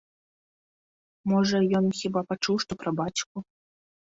Можа, 1.31 1.57
ён 1.81 1.85
хіба 2.01 2.25
пачуў 2.31 2.55
што 2.65 2.71
пра 2.81 2.91
бацьку. 3.03 3.37